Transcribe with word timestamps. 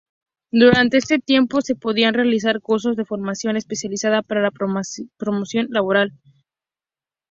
Durante 0.49 0.97
este 0.97 1.19
tiempo 1.19 1.61
se 1.61 1.75
podrán 1.75 2.15
realizar 2.15 2.59
cursos 2.59 2.95
de 2.95 3.05
formación 3.05 3.55
especializada 3.55 4.23
para 4.23 4.41
la 4.41 4.49
promoción 4.49 5.67
laboral. 5.69 6.13